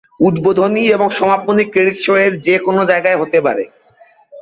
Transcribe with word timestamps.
উদ্বোধনী 0.19 0.83
এবং 0.95 1.07
সমাপনী 1.19 1.63
ক্রেডিট 1.71 1.97
শো 2.03 2.13
এর 2.23 2.33
যে 2.45 2.55
কোন 2.65 2.77
জায়গায় 2.91 3.19
হতে 3.21 3.39
পারে। 3.45 3.63